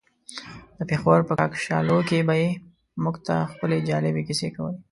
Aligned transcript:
د 0.77 0.79
پېښور 0.89 1.19
په 1.27 1.33
کاکشالو 1.39 1.97
کې 2.09 2.19
به 2.27 2.35
يې 2.41 2.49
موږ 3.03 3.15
ته 3.27 3.35
خپلې 3.51 3.77
جالبې 3.89 4.21
کيسې 4.27 4.47
کولې. 4.55 4.77